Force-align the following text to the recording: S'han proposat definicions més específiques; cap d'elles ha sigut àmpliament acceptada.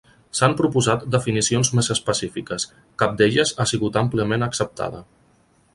S'han 0.37 0.53
proposat 0.61 1.03
definicions 1.15 1.71
més 1.79 1.91
específiques; 1.97 2.67
cap 3.03 3.15
d'elles 3.21 3.53
ha 3.65 3.69
sigut 3.75 4.01
àmpliament 4.05 4.49
acceptada. 4.49 5.07